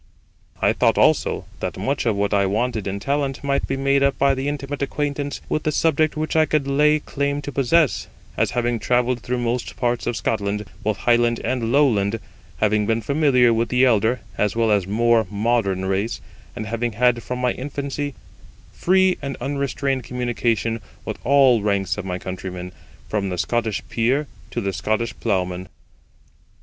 I 0.63 0.73
thought 0.73 0.97
also, 0.97 1.45
that 1.59 1.77
much 1.77 2.07
of 2.07 2.15
what 2.15 2.33
I 2.33 2.47
wanted 2.47 2.87
in 2.87 2.99
talent 2.99 3.43
might 3.43 3.67
be 3.67 3.77
made 3.77 4.01
up 4.01 4.17
by 4.17 4.33
the 4.33 4.47
intimate 4.47 4.81
acquaintance 4.81 5.41
with 5.47 5.61
the 5.61 5.71
subject 5.71 6.17
which 6.17 6.35
I 6.35 6.47
could 6.47 6.67
lay 6.67 6.97
claim 6.97 7.39
to 7.43 7.51
possess, 7.51 8.07
as 8.35 8.49
having 8.57 8.79
travelled 8.79 9.19
through 9.19 9.37
most 9.37 9.77
parts 9.77 10.07
of 10.07 10.17
Scotland, 10.17 10.65
both 10.81 10.97
Highland 10.97 11.37
and 11.43 11.71
Lowland, 11.71 12.19
having 12.57 12.87
been 12.87 13.01
familiar 13.03 13.53
with 13.53 13.69
the 13.69 13.85
elder 13.85 14.21
as 14.39 14.55
well 14.55 14.71
as 14.71 14.87
more 14.87 15.27
modern 15.29 15.85
race, 15.85 16.19
and 16.55 16.65
having 16.65 16.93
had 16.93 17.21
from 17.21 17.37
my 17.37 17.51
infancy 17.51 18.15
free 18.73 19.19
and 19.21 19.37
unrestrained 19.39 20.03
communication 20.03 20.81
with 21.05 21.19
all 21.23 21.61
ranks 21.61 21.95
of 21.99 22.05
my 22.05 22.17
countrymen, 22.17 22.71
from 23.07 23.29
the 23.29 23.37
Scottish 23.37 23.83
peer 23.87 24.25
to 24.49 24.61
the 24.61 24.73
Scottish 24.73 25.13
plough 25.19 25.45
man. 25.45 25.69